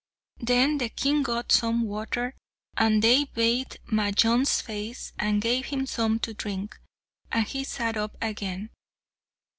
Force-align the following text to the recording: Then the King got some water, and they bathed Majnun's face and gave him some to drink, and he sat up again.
Then 0.39 0.79
the 0.79 0.89
King 0.89 1.21
got 1.21 1.51
some 1.51 1.83
water, 1.83 2.33
and 2.75 3.03
they 3.03 3.25
bathed 3.25 3.77
Majnun's 3.85 4.59
face 4.59 5.13
and 5.19 5.43
gave 5.43 5.67
him 5.67 5.85
some 5.85 6.17
to 6.21 6.33
drink, 6.33 6.79
and 7.31 7.45
he 7.45 7.63
sat 7.63 7.95
up 7.97 8.17
again. 8.19 8.71